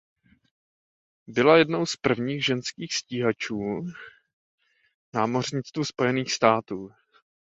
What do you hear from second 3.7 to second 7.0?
v námořnictvu Spojených států.